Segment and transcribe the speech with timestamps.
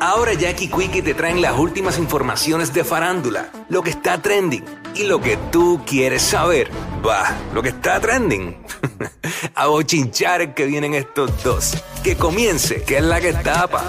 [0.00, 5.04] Ahora Jackie Quickie te traen las últimas informaciones de farándula, lo que está trending y
[5.04, 6.70] lo que tú quieres saber.
[7.04, 8.64] Va, lo que está trending.
[9.56, 11.82] A bochinchar que vienen estos dos.
[12.04, 13.84] Que comience, que es la que tapa.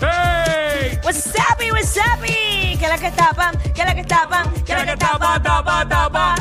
[0.00, 0.98] ¡Hey!
[1.02, 2.22] What's up, what's up?
[2.22, 5.42] Que es la que tapan, que es la que tapan, que es la que Tapa,
[5.42, 6.34] tapa, tapa.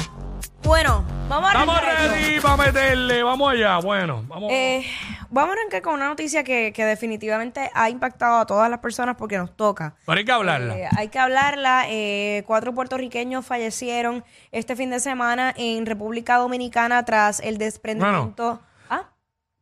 [0.63, 3.23] Bueno, vamos a Estamos ready para meterle.
[3.23, 3.77] Vamos allá.
[3.80, 4.52] Bueno, vamos.
[4.52, 4.86] Eh,
[5.35, 9.16] vamos a arrancar con una noticia que, que definitivamente ha impactado a todas las personas
[9.17, 9.95] porque nos toca.
[10.05, 10.77] Pero hay que hablarla.
[10.77, 11.85] Eh, hay que hablarla.
[11.89, 18.61] Eh, cuatro puertorriqueños fallecieron este fin de semana en República Dominicana tras el desprendimiento.
[18.89, 19.09] Ah,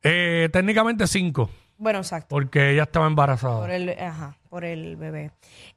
[0.03, 2.27] Eh, técnicamente cinco, bueno, exacto.
[2.29, 3.75] porque ella estaba Por embarazada.
[3.75, 5.31] el, ajá, por el bebé.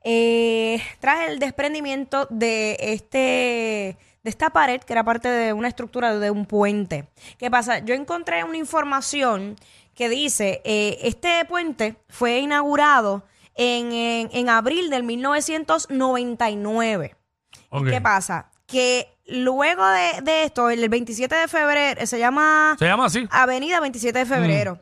[0.05, 6.19] Eh, tras el desprendimiento de este de esta pared que era parte de una estructura
[6.19, 7.07] de un puente.
[7.39, 7.79] ¿Qué pasa?
[7.79, 9.55] Yo encontré una información
[9.97, 13.25] que dice eh, este puente fue inaugurado
[13.57, 17.17] en, en, en abril del 1999.
[17.71, 17.87] Ok.
[17.89, 18.51] ¿Qué pasa?
[18.67, 23.27] Que luego de, de esto, el 27 de febrero, se llama Se llama así.
[23.31, 24.81] Avenida 27 de febrero.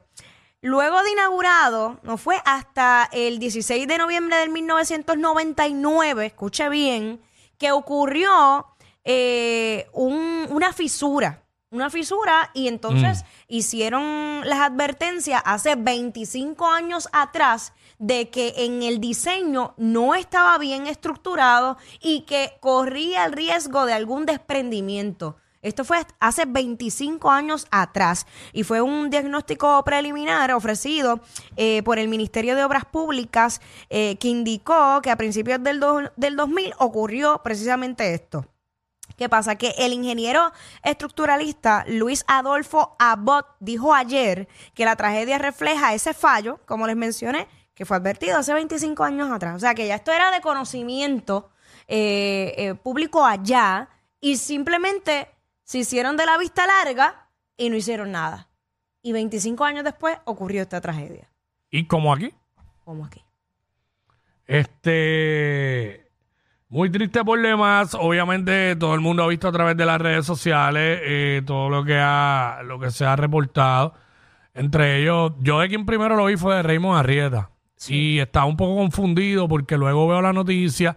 [0.61, 7.21] Luego de inaugurado, no fue hasta el 16 de noviembre del 1999, escuche bien,
[7.59, 8.67] que ocurrió
[9.05, 11.44] eh, un- una fisura.
[11.75, 19.01] Una fisura y entonces hicieron las advertencias hace 25 años atrás de que en el
[19.01, 25.37] diseño no estaba bien estructurado y que corría el riesgo de algún desprendimiento.
[25.63, 31.21] Esto fue hace 25 años atrás y fue un diagnóstico preliminar ofrecido
[31.57, 36.13] eh, por el Ministerio de Obras Públicas eh, que indicó que a principios del, do-
[36.17, 38.47] del 2000 ocurrió precisamente esto.
[39.17, 39.57] ¿Qué pasa?
[39.57, 40.53] Que el ingeniero
[40.83, 47.47] estructuralista Luis Adolfo Abbott dijo ayer que la tragedia refleja ese fallo, como les mencioné,
[47.75, 49.57] que fue advertido hace 25 años atrás.
[49.57, 51.51] O sea, que ya esto era de conocimiento
[51.87, 53.89] eh, eh, público allá
[54.21, 55.29] y simplemente
[55.63, 58.49] se hicieron de la vista larga y no hicieron nada.
[59.03, 61.31] Y 25 años después ocurrió esta tragedia,
[61.71, 62.33] Y como aquí.
[62.85, 63.23] como aquí.
[64.47, 65.64] Este.
[66.75, 67.95] Muy triste por demás.
[67.95, 71.85] Obviamente, todo el mundo ha visto a través de las redes sociales eh, todo lo
[71.85, 73.95] que ha, lo que se ha reportado.
[74.55, 77.51] Entre ellos, yo de quien primero lo vi fue de Raymond Arrieta.
[77.87, 80.97] Y estaba un poco confundido porque luego veo la noticia.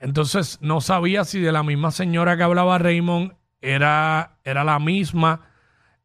[0.00, 5.42] Entonces no sabía si de la misma señora que hablaba Raymond era, era la misma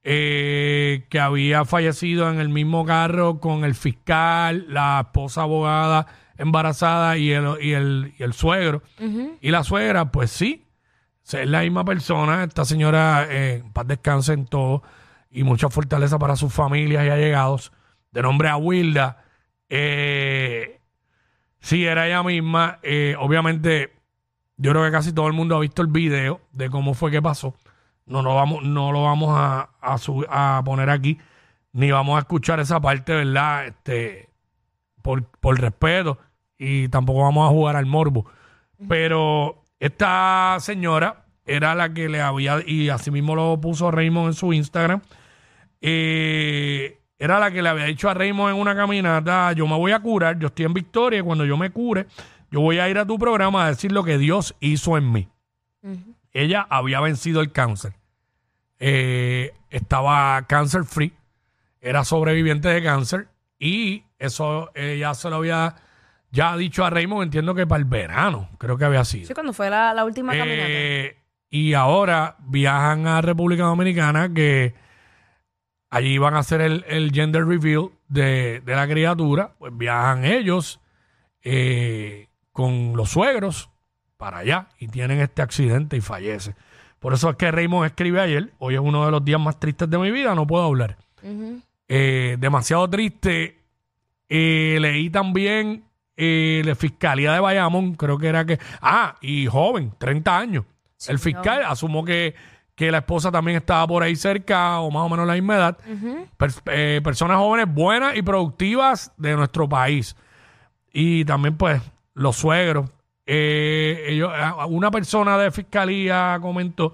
[0.03, 6.07] eh, que había fallecido en el mismo carro con el fiscal, la esposa abogada
[6.38, 8.81] embarazada y el, y el, y el suegro.
[9.42, 10.66] Y la suegra, pues sí,
[11.31, 12.44] es la misma persona.
[12.44, 14.84] Esta señora, eh, paz descanse en todo
[15.30, 17.72] y mucha fortaleza para sus familias y allegados.
[18.12, 19.24] De nombre Awilda.
[19.70, 20.80] Eh,
[21.59, 22.80] sí, era ella misma.
[22.84, 23.94] Eh, obviamente,
[24.58, 27.22] yo creo que casi todo el mundo ha visto el video de cómo fue que
[27.22, 27.56] pasó.
[28.06, 31.20] No lo vamos, no lo vamos a, a, sub- a poner aquí,
[31.74, 33.68] ni vamos a escuchar esa parte, ¿verdad?
[33.68, 34.30] Este,
[35.02, 36.18] por, por respeto,
[36.57, 38.25] y tampoco vamos a jugar al morbo.
[38.88, 44.34] Pero esta señora era la que le había, y así mismo lo puso Raymond en
[44.34, 45.01] su Instagram,
[45.81, 49.91] eh, era la que le había dicho a Raymond en una caminata, yo me voy
[49.91, 52.07] a curar, yo estoy en Victoria, y cuando yo me cure,
[52.51, 55.28] yo voy a ir a tu programa a decir lo que Dios hizo en mí.
[56.34, 57.94] Ella había vencido el cáncer.
[58.79, 61.13] Eh, estaba cancer free,
[61.81, 65.75] era sobreviviente de cáncer y eso ella se lo había
[66.32, 69.28] ya dicho a Raymond, entiendo que para el verano, creo que había sido.
[69.28, 70.68] Sí, cuando fue la, la última caminata.
[70.68, 71.18] Eh,
[71.50, 74.76] y ahora viajan a República Dominicana que
[75.90, 79.53] allí van a hacer el, el gender reveal de, de la criatura.
[79.58, 80.82] Pues viajan ellos
[81.44, 83.70] eh, con los suegros
[84.18, 86.56] para allá y tienen este accidente y fallece.
[87.00, 89.90] Por eso es que Raymond escribe ayer, hoy es uno de los días más tristes
[89.90, 90.97] de mi vida, no puedo hablar.
[91.88, 93.59] Eh, demasiado triste.
[94.28, 95.84] Leí también
[96.17, 98.59] eh, la Fiscalía de Bayamón, creo que era que...
[98.81, 100.66] Ah, y joven, 30 años.
[101.08, 102.34] el fiscal asumo que,
[102.75, 105.78] que la esposa también estaba por ahí cerca o más o menos la misma edad.
[106.66, 110.16] Eh, personas jóvenes buenas y productivas de nuestro país.
[110.91, 111.81] Y también pues
[112.14, 112.90] los suegros
[113.29, 116.93] Eh, ellos, a- a- una persona de fiscalía comentó,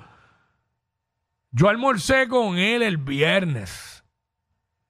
[1.52, 4.04] yo almorcé con él el viernes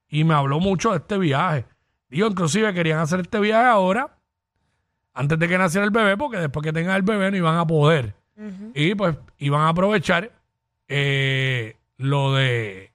[0.08, 1.66] y me habló mucho de este viaje.
[2.10, 4.16] Digo, inclusive querían hacer este viaje ahora,
[5.14, 7.66] antes de que naciera el bebé, porque después que tenga el bebé no iban a
[7.68, 8.16] poder.
[8.74, 10.32] Y pues iban a aprovechar
[10.88, 12.92] eh, lo de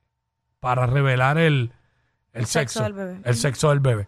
[0.61, 1.73] para revelar el,
[2.32, 3.20] el, El sexo, sexo del bebé.
[3.25, 4.06] el sexo del bebé.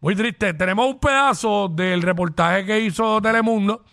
[0.00, 0.54] Muy triste.
[0.54, 3.84] Tenemos un pedazo del reportaje que hizo Telemundo.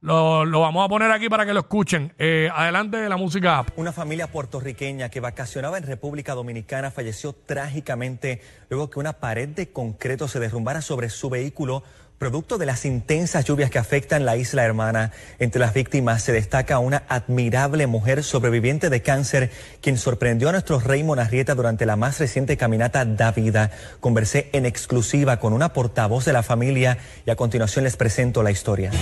[0.00, 2.12] Lo, lo vamos a poner aquí para que lo escuchen.
[2.18, 3.66] Eh, adelante la música.
[3.74, 8.40] Una familia puertorriqueña que vacacionaba en República Dominicana falleció trágicamente
[8.70, 11.82] luego que una pared de concreto se derrumbara sobre su vehículo,
[12.16, 15.10] producto de las intensas lluvias que afectan la isla hermana.
[15.40, 20.78] Entre las víctimas se destaca una admirable mujer sobreviviente de cáncer, quien sorprendió a nuestro
[20.78, 23.72] Raymond Arrieta durante la más reciente caminata Da Vida.
[23.98, 28.52] Conversé en exclusiva con una portavoz de la familia y a continuación les presento la
[28.52, 28.92] historia.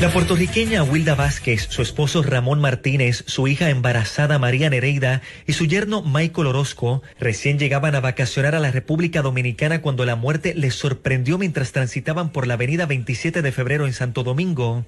[0.00, 5.66] La puertorriqueña Wilda Vázquez, su esposo Ramón Martínez, su hija embarazada María Nereida y su
[5.66, 10.76] yerno Michael Orozco recién llegaban a vacacionar a la República Dominicana cuando la muerte les
[10.76, 14.84] sorprendió mientras transitaban por la avenida 27 de febrero en Santo Domingo.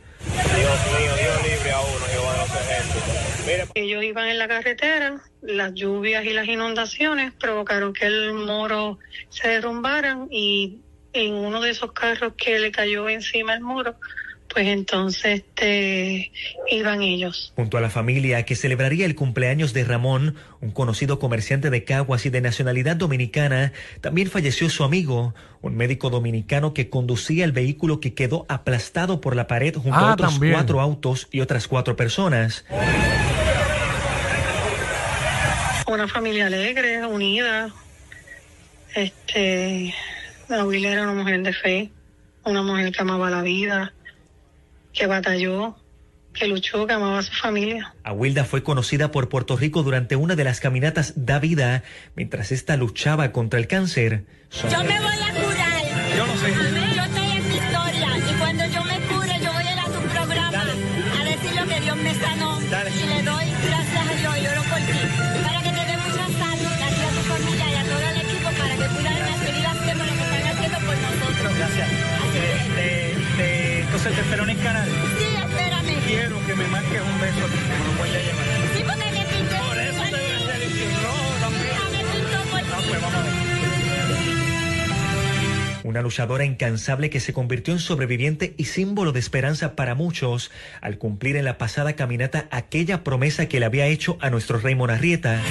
[3.74, 9.48] Ellos iban en la carretera, las lluvias y las inundaciones provocaron que el muro se
[9.48, 10.78] derrumbaran y
[11.12, 13.96] en uno de esos carros que le cayó encima el muro,
[14.52, 16.32] pues entonces este,
[16.70, 17.52] iban ellos.
[17.56, 22.26] Junto a la familia que celebraría el cumpleaños de Ramón, un conocido comerciante de Caguas
[22.26, 28.00] y de nacionalidad dominicana, también falleció su amigo, un médico dominicano que conducía el vehículo
[28.00, 30.54] que quedó aplastado por la pared junto Ah, a otros también.
[30.54, 32.64] cuatro autos y otras cuatro personas.
[35.86, 37.70] Una familia alegre, unida.
[38.94, 39.92] Este,
[40.48, 41.90] la Will era una mujer de fe,
[42.44, 43.92] una mujer que amaba la vida,
[44.92, 45.76] que batalló,
[46.32, 47.94] que luchó, que amaba a su familia.
[48.04, 51.82] Awilda fue conocida por Puerto Rico durante una de las caminatas Da Vida,
[52.14, 54.24] mientras esta luchaba contra el cáncer.
[54.70, 56.16] Yo me voy a curar.
[56.16, 56.89] Yo lo sé.
[86.00, 90.50] Una luchadora incansable que se convirtió en sobreviviente y símbolo de esperanza para muchos
[90.80, 94.92] al cumplir en la pasada caminata aquella promesa que le había hecho a nuestro Raymond
[94.92, 95.42] Arrieta.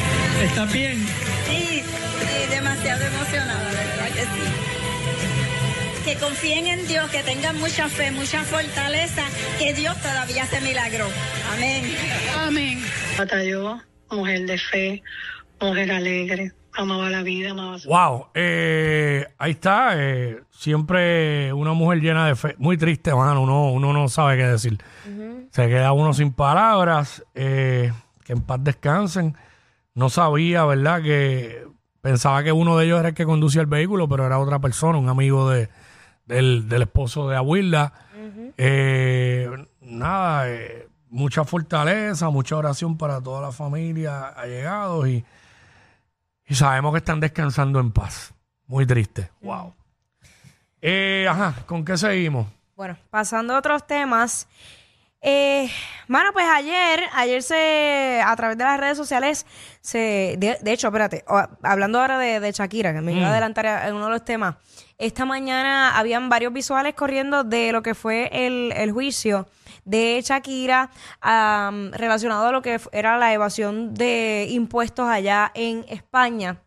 [0.44, 1.06] ¿Estás bien?
[1.48, 6.04] Sí, sí, demasiado emocionada, de verdad que sí.
[6.06, 9.22] Que confíen en Dios, que tengan mucha fe, mucha fortaleza,
[9.60, 11.08] que Dios todavía hace milagro.
[11.54, 11.96] Amén.
[12.36, 12.84] Amén.
[13.20, 15.04] Batalló, mujer de fe,
[15.62, 18.28] mujer alegre, amaba la vida, amaba su Wow.
[18.34, 19.92] eh, ahí está.
[19.96, 22.56] eh, siempre una mujer llena de fe.
[22.58, 23.42] Muy triste, mano.
[23.42, 24.78] Uno, uno no sabe qué decir.
[25.52, 27.24] Se queda uno sin palabras.
[27.36, 27.92] eh,
[28.24, 29.36] que en paz descansen.
[29.96, 31.02] No sabía, ¿verdad?
[31.02, 31.66] Que
[32.02, 34.98] pensaba que uno de ellos era el que conducía el vehículo, pero era otra persona,
[35.00, 35.70] un amigo de,
[36.26, 37.92] del, del esposo de Abuela.
[38.58, 39.50] Eh,
[39.82, 45.24] nada, eh, mucha fortaleza, mucha oración para toda la familia, allegados y,
[46.50, 48.34] y sabemos que están descansando en paz.
[48.68, 49.30] Muy triste.
[49.42, 49.74] Wow.
[50.82, 52.48] Eh, ajá, ¿con qué seguimos?
[52.76, 54.48] Bueno, pasando a otros temas.
[55.22, 55.70] Eh,
[56.08, 59.46] bueno, pues ayer, ayer se, a través de las redes sociales,
[59.82, 61.26] se, de, de hecho, espérate,
[61.62, 64.24] hablando ahora de, de Shakira, que me iba a adelantar a- en uno de los
[64.24, 64.56] temas,
[64.98, 69.46] esta mañana habían varios visuales corriendo de lo que fue el, el juicio
[69.86, 70.90] de Shakira
[71.92, 76.62] relacionado a lo que era la evasión de impuestos allá en España.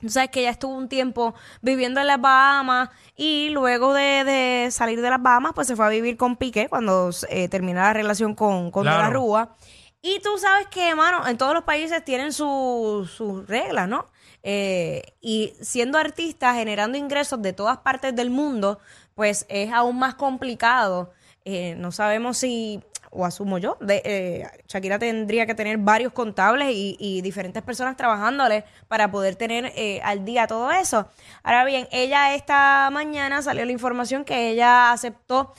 [0.00, 4.70] Tú sabes que ella estuvo un tiempo viviendo en las Bahamas y luego de, de
[4.70, 7.92] salir de las Bahamas, pues se fue a vivir con Piqué cuando eh, termina la
[7.94, 9.08] relación con, con De la.
[9.08, 9.56] Rúa.
[10.02, 14.08] Y tú sabes que, mano, en todos los países tienen su- sus reglas, ¿no?
[14.42, 18.80] Eh, y siendo artista, generando ingresos de todas partes del mundo,
[19.14, 21.12] pues es aún más complicado.
[21.44, 26.70] Eh, no sabemos si, o asumo yo, de, eh, Shakira tendría que tener varios contables
[26.72, 31.08] y, y diferentes personas trabajándole para poder tener eh, al día todo eso.
[31.42, 35.52] Ahora bien, ella esta mañana salió la información que ella aceptó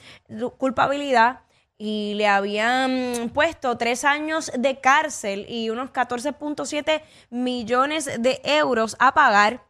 [0.58, 1.42] culpabilidad
[1.77, 9.13] y le habían puesto tres años de cárcel y unos 14.7 millones de euros a
[9.13, 9.62] pagar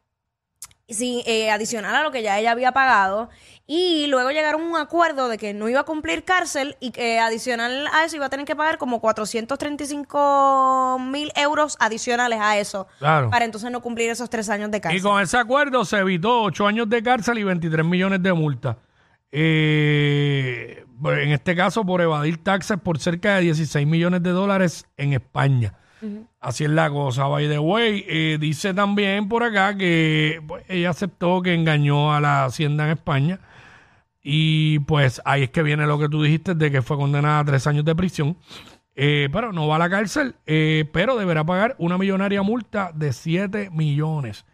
[0.88, 3.30] sí, eh, adicional a lo que ya ella había pagado.
[3.68, 7.20] Y luego llegaron a un acuerdo de que no iba a cumplir cárcel y que
[7.20, 12.88] adicional a eso iba a tener que pagar como 435 mil euros adicionales a eso.
[13.00, 13.32] Claro.
[13.32, 15.00] Para entonces no cumplir esos tres años de cárcel.
[15.00, 18.78] Y con ese acuerdo se evitó 8 años de cárcel y 23 millones de multa.
[19.32, 25.14] Eh, en este caso, por evadir taxes por cerca de 16 millones de dólares en
[25.14, 25.74] España.
[26.40, 27.26] Así es la cosa.
[27.26, 32.22] By the way, eh, dice también por acá que pues, ella aceptó que engañó a
[32.22, 33.40] la Hacienda en España.
[34.22, 37.46] Y pues ahí es que viene lo que tú dijiste de que fue condenada a
[37.46, 38.38] tres años de prisión.
[38.96, 43.12] Eh, pero no va a la cárcel, eh, pero deberá pagar una millonaria multa de
[43.12, 44.46] 7 millones.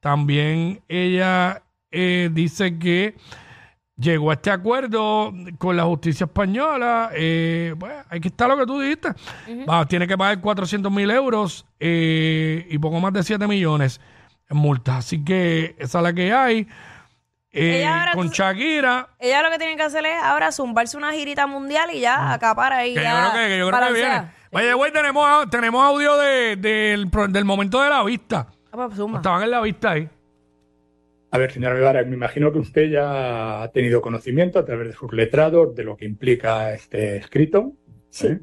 [0.00, 3.14] También ella dice que
[3.98, 7.10] llegó a este acuerdo con la justicia española.
[7.14, 9.08] Eh, bueno, aquí está lo que tú dijiste.
[9.68, 14.00] Va, tiene que pagar 400 mil euros eh, y poco más de 7 millones
[14.48, 14.96] en multas.
[14.98, 16.66] Así que esa es la que hay.
[17.50, 19.08] Eh, ahora con Shakira.
[19.18, 22.72] Ella lo que tiene que hacer es ahora zumbarse una girita mundial y ya acapar
[22.72, 22.92] ahí.
[22.92, 22.96] Mm.
[22.96, 24.22] Yo ya creo que, que yo creo que viene.
[24.52, 28.46] Vaya, güey, tenemos, tenemos audio de- del, del momento de la vista.
[28.72, 28.98] Ah, pues.
[28.98, 30.08] Estaban en la vista ahí.
[31.30, 34.94] A ver, señora Guevara, me imagino que usted ya ha tenido conocimiento a través de
[34.94, 37.74] sus letrados de lo que implica este escrito.
[38.22, 38.38] ¿eh?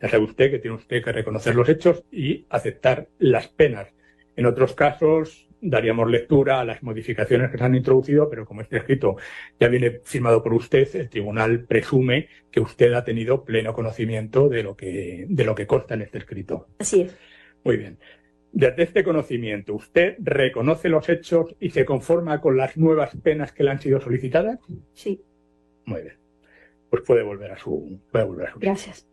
[0.00, 3.88] Ya sabe usted que tiene usted que reconocer los hechos y aceptar las penas.
[4.36, 8.76] En otros casos daríamos lectura a las modificaciones que se han introducido, pero como este
[8.76, 9.16] escrito
[9.58, 14.62] ya viene firmado por usted, el tribunal presume que usted ha tenido pleno conocimiento de
[14.62, 16.68] lo que, de lo que consta en este escrito.
[16.78, 17.16] Así es.
[17.64, 17.98] Muy bien.
[18.52, 23.62] Desde este conocimiento, ¿usted reconoce los hechos y se conforma con las nuevas penas que
[23.62, 24.58] le han sido solicitadas?
[24.94, 25.22] Sí,
[25.84, 26.14] Muy bien.
[26.90, 28.00] Pues puede volver a su.
[28.10, 28.58] Puede volver a su.
[28.58, 29.06] gracias.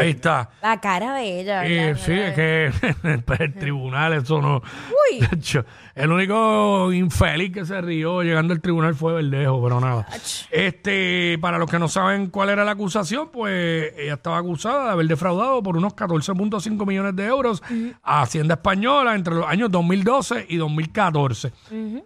[0.00, 0.50] Ahí está.
[0.62, 1.66] La cara de ella.
[1.66, 2.02] Eh, ¿verdad?
[2.04, 2.72] sí, es que
[3.44, 4.56] el tribunal, eso no.
[4.56, 5.20] Uy.
[5.20, 10.06] De hecho, el único infeliz que se rió llegando al tribunal fue Verdejo, pero nada.
[10.50, 14.90] Este, para los que no saben cuál era la acusación, pues ella estaba acusada de
[14.92, 17.62] haber defraudado por unos 14.5 millones de euros
[18.02, 21.52] a Hacienda Española entre los años 2012 y 2014.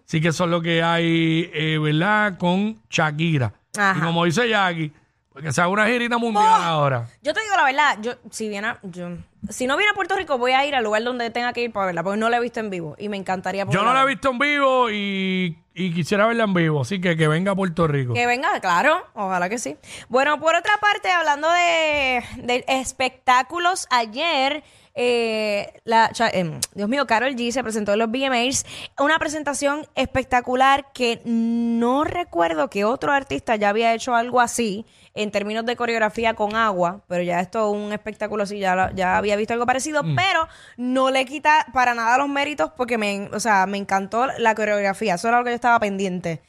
[0.06, 2.38] Así que eso es lo que hay, eh, ¿verdad?
[2.38, 3.52] Con Shakira.
[3.78, 3.98] Ajá.
[3.98, 4.92] Y como dice Jackie,
[5.36, 6.64] pues que se haga una girita mundial Oh.
[6.64, 7.08] ahora.
[7.20, 9.08] Yo te digo la verdad, yo si viene a- yo,
[9.50, 11.72] si no viene a Puerto Rico voy a ir al lugar donde tenga que ir
[11.72, 14.04] para verla, porque no la he visto en vivo y me encantaría Yo no la
[14.04, 17.54] he visto en vivo y, y quisiera verla en vivo, así que que venga a
[17.54, 18.14] Puerto Rico.
[18.14, 19.76] Que venga, claro, ojalá que sí.
[20.08, 24.64] Bueno, por otra parte, hablando de, de espectáculos, ayer,
[24.98, 28.64] eh, la, em, Dios mío, Carol G se presentó en los VMAs,
[28.98, 35.30] una presentación espectacular que no recuerdo que otro artista ya había hecho algo así en
[35.30, 39.52] términos de coreografía con agua, pero ya esto un espectáculo así, ya, ya había visto
[39.52, 40.48] algo parecido, pero
[40.78, 45.16] no le quita para nada los méritos porque me, o sea, me encantó la coreografía,
[45.16, 46.40] eso era lo que yo estaba pendiente.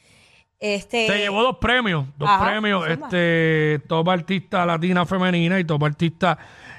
[0.58, 5.84] Este, Se llevó dos premios, dos Ajá, premios, este, top artista latina femenina y top
[5.84, 6.38] artista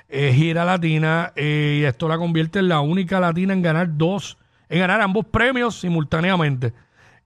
[0.09, 4.37] eh, gira latina, eh, y esto la convierte en la única latina en ganar dos,
[4.67, 6.73] en ganar ambos premios simultáneamente.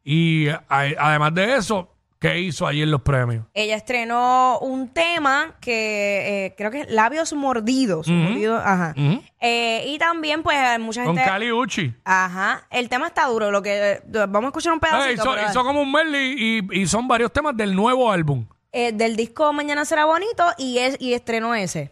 [0.03, 3.45] Y a- además de eso, ¿qué hizo en los premios?
[3.53, 8.07] Ella estrenó un tema que eh, creo que es Labios Mordidos.
[8.09, 8.93] mordidos, ajá.
[8.97, 9.21] Ujú.
[9.39, 11.29] Eh, y también, pues, mucha Con gente.
[11.29, 11.93] Cali Uchi.
[12.03, 12.67] Ajá.
[12.69, 13.49] El tema está duro.
[13.51, 16.35] Lo que vamos a escuchar un pedacito Eh, hizo, pero, hizo como un medley
[16.71, 18.45] y, y son varios temas del nuevo álbum.
[18.73, 21.91] eh, del disco Mañana será bonito y es y estrenó ese.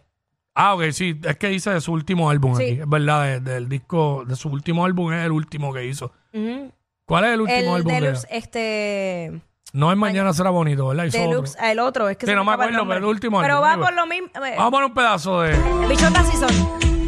[0.53, 2.63] Ah, ok, sí, es que dice de su último álbum Sí.
[2.63, 6.11] aquí, es verdad, de- del disco, de su último álbum es el último que hizo.
[6.33, 6.71] Ujú.
[7.05, 8.37] ¿Cuál es el último El álbum de deluxe, ella?
[8.37, 9.41] este.
[9.73, 11.05] No es Mañana será bonito, ¿verdad?
[11.05, 11.65] Hizo Deluxe, otro.
[11.69, 12.95] el otro, es que Sí, se no me escapa acuerdo, nombre.
[12.97, 13.85] pero el último Pero álbum, va iba.
[13.85, 14.27] por lo mismo.
[14.45, 15.57] eh, Vamos a poner un pedazo de...
[15.87, 17.00] Bichotas sí son.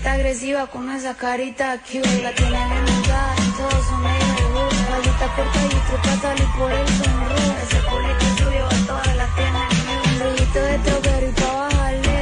[0.00, 2.22] Está agresiva con esa carita cute.
[2.22, 4.74] La tiene enamorada en todos son ellos.
[4.90, 7.62] Maldita corta y truca salir por el sunroof.
[7.62, 9.60] Ese culito es suyo, a todas las tiene.
[10.04, 12.18] Un brillito de strawberry pa' bajarle.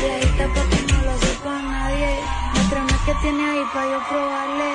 [0.00, 2.10] De ahí está pa' que no lo sepa nadie.
[2.54, 4.70] Muéstrame que tiene ahí pa' yo probarle.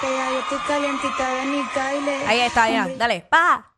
[0.00, 2.28] Que ya yo estoy calientita de mi Kyle.
[2.28, 2.88] Ahí está, ya.
[2.96, 3.20] Dale.
[3.28, 3.72] Pa.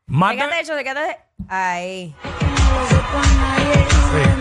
[0.61, 1.17] Hecho, se queda de-
[1.49, 2.15] Ahí.
[2.39, 4.40] Que no lo sepa nadie.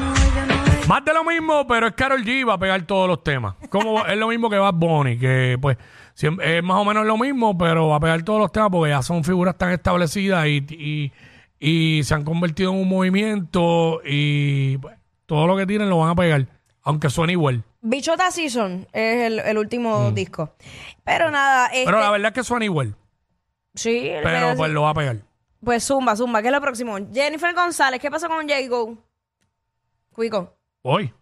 [0.90, 3.56] Más de lo mismo, pero es Carol G va a pegar todos los temas.
[3.70, 5.78] Como es lo mismo que Bad Bunny, que pues
[6.22, 9.02] es más o menos lo mismo, pero va a pegar todos los temas porque ya
[9.02, 11.12] son figuras tan establecidas y, y,
[11.60, 16.10] y se han convertido en un movimiento y pues, todo lo que tienen lo van
[16.10, 16.48] a pegar.
[16.82, 17.64] aunque suene igual.
[17.82, 20.56] Bichota Season es el, el último disco.
[21.06, 21.86] Pero nada, este, Mm.
[21.86, 22.96] Pero la verdad es que suena igual.
[23.76, 25.18] sí, Pero pues lo va a pegar.
[25.64, 26.98] pues zumba, zumba, ¿qué es lo próximo?
[27.14, 28.98] Jennifer González, ¿qué pasó con Jago?
[30.12, 30.56] Cuico.
[30.82, 31.14] Hoy.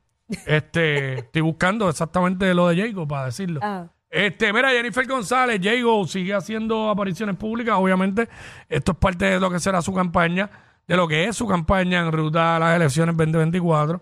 [0.45, 3.59] Este, estoy buscando exactamente lo de Jago para decirlo.
[3.63, 3.87] Ah.
[4.09, 7.75] Este, mira, Jennifer González, Jago sigue haciendo apariciones públicas.
[7.77, 8.29] Obviamente,
[8.69, 10.49] esto es parte de lo que será su campaña,
[10.87, 13.99] de lo que es su campaña en ruta a las elecciones 2024.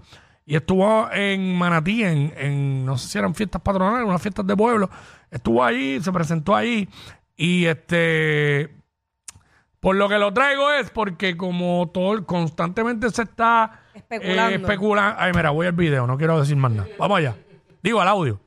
[0.47, 4.55] Y estuvo en Manatí, en, en no sé si eran fiestas patronales, unas fiestas de
[4.55, 4.89] pueblo.
[5.31, 6.87] Estuvo ahí, se presentó ahí.
[7.35, 8.75] Y este,
[9.79, 14.51] por lo que lo traigo es porque como todo constantemente se está Especulando.
[14.51, 16.87] eh, especula- Ay, mira, voy al video, no quiero decir más nada.
[16.97, 17.35] Vamos allá.
[17.81, 18.39] Digo al audio.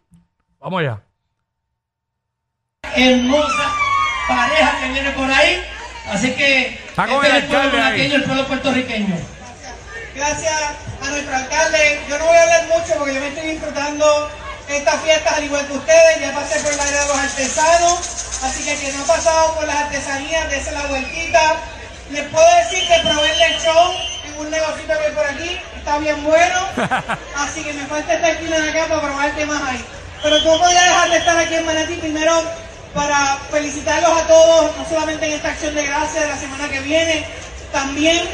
[0.60, 1.02] Vamos allá.
[2.94, 3.72] hermosa
[4.28, 5.62] pareja que viene por ahí.
[6.10, 8.12] Así que Está con este el es el pueblo alcalde ahí.
[8.12, 9.16] el pueblo puertorriqueño.
[10.14, 10.52] Gracias
[11.02, 12.00] a nuestro alcalde.
[12.08, 14.30] Yo no voy a hablar mucho porque yo me estoy disfrutando
[14.68, 16.20] estas fiestas al igual que ustedes.
[16.20, 17.98] Ya pasé por la área de los artesanos.
[18.42, 21.56] Así que quien no ha pasado por las artesanías, dése la vueltita.
[22.10, 23.92] Les puedo decir que probé el lechón
[24.38, 25.60] un negocito que hay por aquí.
[25.76, 26.56] Está bien bueno.
[27.36, 29.84] Así que me falta esta esquina de acá para probar qué más hay.
[30.22, 32.42] Pero tú podías dejar de estar aquí en Manatí primero
[32.94, 36.80] para felicitarlos a todos, no solamente en esta acción de gracias de la semana que
[36.80, 37.26] viene,
[37.72, 38.24] también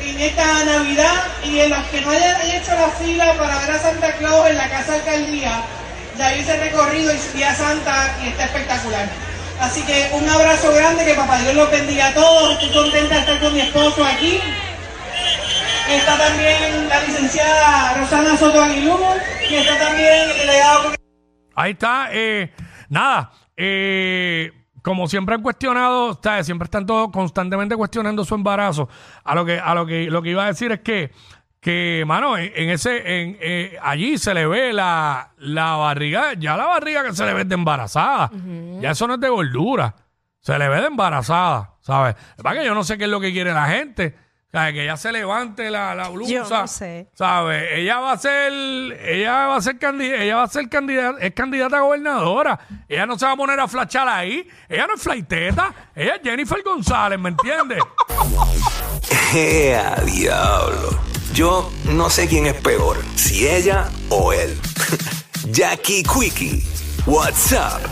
[0.00, 3.78] en esta Navidad y en los que no hayan hecho la fila para ver a
[3.78, 5.62] Santa Claus en la Casa Alcaldía,
[6.16, 9.08] ya hice recorrido y subí a Santa y está espectacular.
[9.60, 13.20] Así que un abrazo grande, que papá Dios los bendiga a todos, estoy contenta de
[13.20, 14.40] estar con mi esposo aquí.
[15.90, 18.96] Está también la licenciada Rosana Soto Aguilú
[19.50, 20.92] y está también el delegado
[21.54, 22.08] Ahí está.
[22.12, 22.52] eh,
[22.88, 23.32] nada.
[23.56, 24.52] eh,
[24.82, 28.88] como siempre han cuestionado, está, siempre están todos constantemente cuestionando su embarazo.
[29.24, 31.10] A lo que, a lo que, lo que iba a decir es que,
[31.60, 36.56] que, mano, en, en ese, en, eh, allí se le ve la, la barriga, ya
[36.56, 38.30] la barriga que se le ve de embarazada.
[38.80, 39.94] Ya eso no es de gordura.
[40.40, 42.14] Se le ve de embarazada, ¿sabes?
[42.42, 44.14] Para que yo no sé qué es lo que quiere la gente.
[44.50, 44.72] ¿Sabes?
[44.72, 46.32] Que ella se levante la, la blusa.
[46.32, 47.10] Yo no sé.
[47.14, 47.64] ¿Sabes?
[47.72, 51.34] Ella va a ser, ella va a ser candidata, ella va a ser candidata, es
[51.34, 52.58] candidata a gobernadora.
[52.88, 54.48] Ella no se va a poner a flachar ahí.
[54.68, 55.74] Ella no es flaiteta.
[55.94, 57.82] Ella es Jennifer González, ¿me entiendes?
[59.34, 60.98] ¡Ea, diablo!
[61.34, 64.58] Yo no sé quién es peor, si ella o él.
[65.50, 66.64] Jackie Quickie,
[67.06, 67.82] WhatsApp